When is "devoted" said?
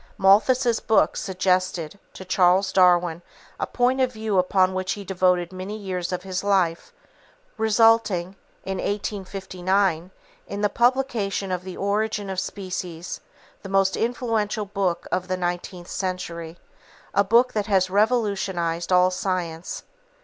5.03-5.53